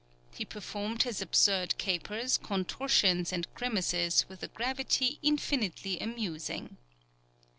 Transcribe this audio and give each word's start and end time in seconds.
He 0.33 0.45
performed 0.45 1.03
his 1.03 1.21
absurd 1.21 1.77
capers, 1.77 2.39
contortions, 2.39 3.31
and 3.31 3.45
grimaces 3.53 4.25
with 4.27 4.41
a 4.41 4.47
gravity 4.47 5.19
infinitely 5.21 5.99
amusing. 5.99 6.77